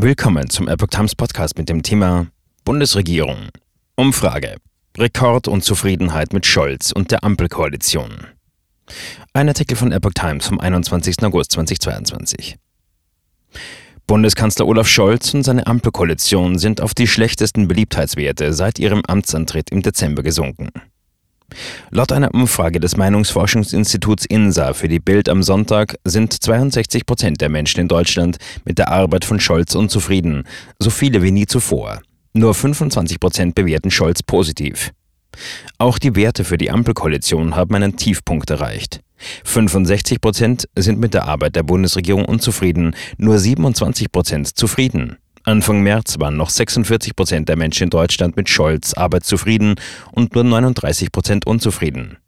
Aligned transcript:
Willkommen 0.00 0.48
zum 0.48 0.68
Epoch 0.68 0.86
Times 0.86 1.16
Podcast 1.16 1.58
mit 1.58 1.68
dem 1.68 1.82
Thema 1.82 2.28
Bundesregierung. 2.64 3.48
Umfrage. 3.96 4.58
Rekordunzufriedenheit 4.96 6.32
mit 6.32 6.46
Scholz 6.46 6.92
und 6.92 7.10
der 7.10 7.24
Ampelkoalition. 7.24 8.28
Ein 9.32 9.48
Artikel 9.48 9.76
von 9.76 9.90
Epoch 9.90 10.12
Times 10.14 10.46
vom 10.46 10.60
21. 10.60 11.20
August 11.24 11.50
2022. 11.50 12.58
Bundeskanzler 14.06 14.68
Olaf 14.68 14.86
Scholz 14.86 15.34
und 15.34 15.42
seine 15.42 15.66
Ampelkoalition 15.66 16.60
sind 16.60 16.80
auf 16.80 16.94
die 16.94 17.08
schlechtesten 17.08 17.66
Beliebtheitswerte 17.66 18.52
seit 18.52 18.78
ihrem 18.78 19.02
Amtsantritt 19.04 19.70
im 19.70 19.82
Dezember 19.82 20.22
gesunken. 20.22 20.70
Laut 21.90 22.12
einer 22.12 22.34
Umfrage 22.34 22.80
des 22.80 22.96
Meinungsforschungsinstituts 22.96 24.26
INSA 24.26 24.74
für 24.74 24.88
die 24.88 25.00
Bild 25.00 25.28
am 25.28 25.42
Sonntag 25.42 25.96
sind 26.04 26.32
62 26.32 27.06
Prozent 27.06 27.40
der 27.40 27.48
Menschen 27.48 27.80
in 27.80 27.88
Deutschland 27.88 28.36
mit 28.64 28.78
der 28.78 28.90
Arbeit 28.90 29.24
von 29.24 29.40
Scholz 29.40 29.74
unzufrieden, 29.74 30.44
so 30.78 30.90
viele 30.90 31.22
wie 31.22 31.30
nie 31.30 31.46
zuvor. 31.46 32.00
Nur 32.34 32.54
25 32.54 33.18
Prozent 33.18 33.54
bewerten 33.54 33.90
Scholz 33.90 34.22
positiv. 34.22 34.92
Auch 35.78 35.98
die 35.98 36.16
Werte 36.16 36.44
für 36.44 36.58
die 36.58 36.70
Ampelkoalition 36.70 37.56
haben 37.56 37.74
einen 37.74 37.96
Tiefpunkt 37.96 38.50
erreicht. 38.50 39.00
65 39.44 40.20
Prozent 40.20 40.68
sind 40.76 41.00
mit 41.00 41.14
der 41.14 41.24
Arbeit 41.24 41.56
der 41.56 41.62
Bundesregierung 41.62 42.24
unzufrieden, 42.24 42.94
nur 43.16 43.38
27 43.38 44.12
Prozent 44.12 44.56
zufrieden. 44.56 45.16
Anfang 45.48 45.80
März 45.82 46.16
waren 46.18 46.36
noch 46.36 46.50
46 46.50 47.16
Prozent 47.16 47.48
der 47.48 47.56
Menschen 47.56 47.84
in 47.84 47.90
Deutschland 47.90 48.36
mit 48.36 48.50
Scholz 48.50 48.92
Arbeit 48.92 49.24
zufrieden 49.24 49.76
und 50.12 50.34
nur 50.34 50.44
39 50.44 51.10
Prozent 51.10 51.46
unzufrieden. 51.46 52.18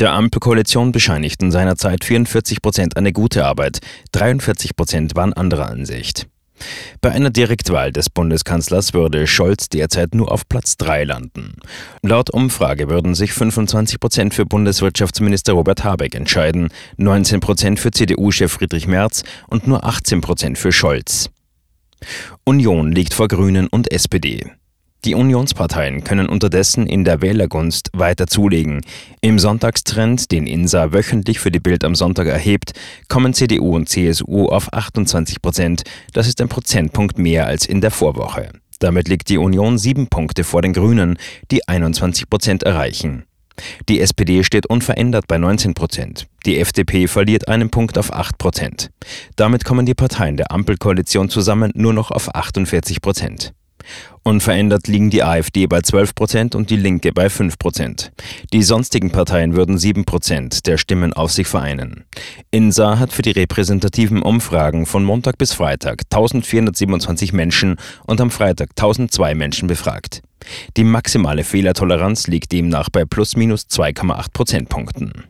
Der 0.00 0.10
Ampelkoalition 0.10 0.90
bescheinigten 0.90 1.52
seinerzeit 1.52 2.02
44 2.02 2.60
Prozent 2.60 2.96
eine 2.96 3.12
gute 3.12 3.44
Arbeit, 3.44 3.78
43 4.10 4.74
Prozent 4.74 5.14
waren 5.14 5.32
anderer 5.34 5.70
Ansicht. 5.70 6.26
Bei 7.00 7.12
einer 7.12 7.30
Direktwahl 7.30 7.92
des 7.92 8.10
Bundeskanzlers 8.10 8.92
würde 8.92 9.28
Scholz 9.28 9.68
derzeit 9.68 10.16
nur 10.16 10.32
auf 10.32 10.48
Platz 10.48 10.76
3 10.78 11.04
landen. 11.04 11.54
Laut 12.02 12.30
Umfrage 12.30 12.88
würden 12.88 13.14
sich 13.14 13.34
25 13.34 14.00
Prozent 14.00 14.34
für 14.34 14.46
Bundeswirtschaftsminister 14.46 15.52
Robert 15.52 15.84
Habeck 15.84 16.16
entscheiden, 16.16 16.70
19 16.96 17.38
Prozent 17.38 17.78
für 17.78 17.92
CDU-Chef 17.92 18.50
Friedrich 18.50 18.88
Merz 18.88 19.22
und 19.46 19.68
nur 19.68 19.84
18 19.84 20.20
Prozent 20.22 20.58
für 20.58 20.72
Scholz. 20.72 21.30
Union 22.44 22.92
liegt 22.92 23.14
vor 23.14 23.28
Grünen 23.28 23.66
und 23.68 23.92
SPD. 23.92 24.46
Die 25.04 25.14
Unionsparteien 25.14 26.02
können 26.02 26.28
unterdessen 26.28 26.86
in 26.86 27.04
der 27.04 27.22
Wählergunst 27.22 27.90
weiter 27.92 28.26
zulegen. 28.26 28.80
Im 29.20 29.38
Sonntagstrend, 29.38 30.32
den 30.32 30.48
INSA 30.48 30.92
wöchentlich 30.92 31.38
für 31.38 31.52
die 31.52 31.60
Bild 31.60 31.84
am 31.84 31.94
Sonntag 31.94 32.26
erhebt, 32.26 32.72
kommen 33.08 33.32
CDU 33.32 33.76
und 33.76 33.88
CSU 33.88 34.46
auf 34.46 34.72
28 34.72 35.40
Prozent. 35.40 35.82
Das 36.14 36.26
ist 36.26 36.40
ein 36.40 36.48
Prozentpunkt 36.48 37.16
mehr 37.16 37.46
als 37.46 37.64
in 37.64 37.80
der 37.80 37.92
Vorwoche. 37.92 38.50
Damit 38.80 39.08
liegt 39.08 39.28
die 39.28 39.38
Union 39.38 39.78
sieben 39.78 40.08
Punkte 40.08 40.42
vor 40.42 40.62
den 40.62 40.72
Grünen, 40.72 41.16
die 41.52 41.66
21 41.68 42.28
Prozent 42.28 42.64
erreichen. 42.64 43.27
Die 43.88 44.00
SPD 44.00 44.44
steht 44.44 44.66
unverändert 44.66 45.26
bei 45.28 45.38
19 45.38 45.74
Prozent. 45.74 46.26
Die 46.46 46.58
FDP 46.58 47.08
verliert 47.08 47.48
einen 47.48 47.70
Punkt 47.70 47.98
auf 47.98 48.12
8 48.12 48.38
Prozent. 48.38 48.90
Damit 49.36 49.64
kommen 49.64 49.86
die 49.86 49.94
Parteien 49.94 50.36
der 50.36 50.52
Ampelkoalition 50.52 51.28
zusammen 51.28 51.72
nur 51.74 51.92
noch 51.92 52.10
auf 52.10 52.34
48 52.34 53.00
Prozent. 53.00 53.52
Unverändert 54.22 54.88
liegen 54.88 55.10
die 55.10 55.22
AfD 55.22 55.66
bei 55.66 55.80
12 55.80 56.14
Prozent 56.14 56.54
und 56.54 56.70
die 56.70 56.76
Linke 56.76 57.12
bei 57.12 57.30
5 57.30 57.58
Prozent. 57.58 58.12
Die 58.52 58.62
sonstigen 58.62 59.10
Parteien 59.10 59.56
würden 59.56 59.78
7 59.78 60.04
Prozent 60.04 60.66
der 60.66 60.76
Stimmen 60.76 61.14
auf 61.14 61.32
sich 61.32 61.46
vereinen. 61.46 62.04
INSA 62.50 62.98
hat 62.98 63.12
für 63.12 63.22
die 63.22 63.30
repräsentativen 63.30 64.20
Umfragen 64.20 64.84
von 64.84 65.02
Montag 65.04 65.38
bis 65.38 65.54
Freitag 65.54 66.02
1427 66.10 67.32
Menschen 67.32 67.76
und 68.06 68.20
am 68.20 68.30
Freitag 68.30 68.70
1002 68.70 69.34
Menschen 69.34 69.66
befragt. 69.66 70.22
Die 70.76 70.84
maximale 70.84 71.44
Fehlertoleranz 71.44 72.26
liegt 72.26 72.52
demnach 72.52 72.90
bei 72.90 73.04
plus 73.04 73.36
minus 73.36 73.62
2,8 73.62 74.26
Prozentpunkten. 74.32 75.24